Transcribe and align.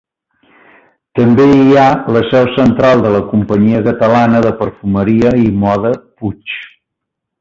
També 1.19 1.43
hi 1.57 1.75
ha 1.81 1.83
la 2.15 2.23
seu 2.31 2.49
central 2.55 3.03
de 3.05 3.11
la 3.17 3.21
companyia 3.35 3.83
catalana 3.89 4.41
de 4.47 4.55
perfumeria 4.63 5.35
i 5.43 5.45
moda 5.67 5.93
Puig. 6.09 6.57